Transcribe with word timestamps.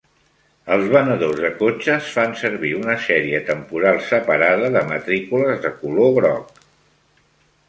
Els 0.75 0.85
venedors 0.93 1.41
de 1.43 1.51
cotxes 1.59 2.07
fan 2.15 2.33
servir 2.41 2.71
una 2.79 2.95
sèrie 3.09 3.43
temporal 3.51 4.01
separada 4.09 4.73
de 4.79 4.83
matrícules 4.95 5.63
de 5.69 5.75
color 5.85 6.11
groc. 6.19 6.61